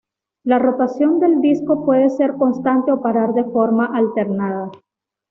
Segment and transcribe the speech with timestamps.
[0.45, 4.71] La rotación del disco puede ser constante o parar de forma alternada.